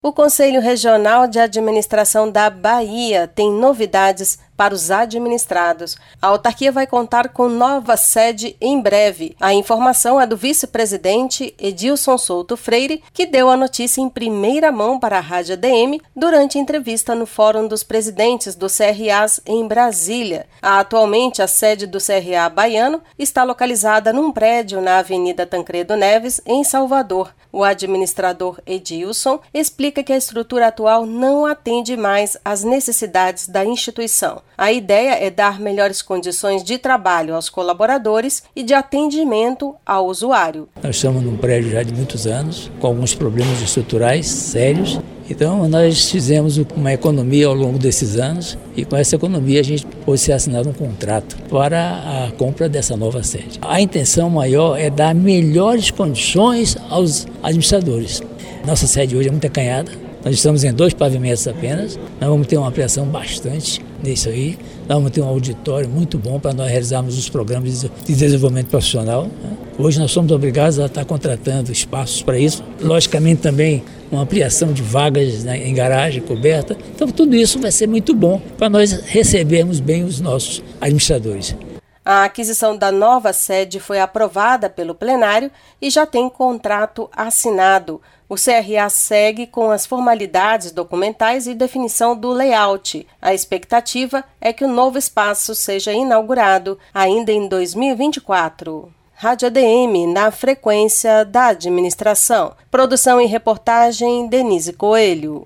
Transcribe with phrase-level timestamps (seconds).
[0.00, 5.96] O Conselho Regional de Administração da Bahia tem novidades para os administrados.
[6.20, 9.36] A autarquia vai contar com nova sede em breve.
[9.40, 14.98] A informação é do vice-presidente Edilson Souto Freire, que deu a notícia em primeira mão
[14.98, 20.46] para a Rádio ADM durante entrevista no Fórum dos Presidentes do CRAs em Brasília.
[20.60, 26.64] Atualmente, a sede do CRA baiano está localizada num prédio na Avenida Tancredo Neves, em
[26.64, 27.32] Salvador.
[27.52, 34.42] O administrador Edilson explica que a estrutura atual não atende mais às necessidades da instituição.
[34.58, 40.68] A ideia é dar melhores condições de trabalho aos colaboradores e de atendimento ao usuário.
[40.82, 44.98] Nós estamos num prédio já de muitos anos, com alguns problemas estruturais sérios.
[45.30, 49.86] Então, nós fizemos uma economia ao longo desses anos e com essa economia a gente
[49.86, 53.60] pôde ser assinado um contrato para a compra dessa nova sede.
[53.62, 58.24] A intenção maior é dar melhores condições aos administradores.
[58.66, 62.56] Nossa sede hoje é muito acanhada, nós estamos em dois pavimentos apenas, nós vamos ter
[62.56, 67.18] uma ampliação bastante nisso aí, nós vamos ter um auditório muito bom para nós realizarmos
[67.18, 69.24] os programas de desenvolvimento profissional.
[69.24, 69.50] Né?
[69.78, 72.64] Hoje nós somos obrigados a estar contratando espaços para isso.
[72.80, 76.76] Logicamente também uma ampliação de vagas né, em garagem coberta.
[76.94, 81.54] Então tudo isso vai ser muito bom para nós recebermos bem os nossos administradores.
[82.10, 88.00] A aquisição da nova sede foi aprovada pelo plenário e já tem contrato assinado.
[88.26, 93.06] O CRA segue com as formalidades documentais e definição do layout.
[93.20, 98.90] A expectativa é que o novo espaço seja inaugurado ainda em 2024.
[99.12, 102.54] Rádio ADM na frequência da administração.
[102.70, 105.44] Produção e reportagem Denise Coelho.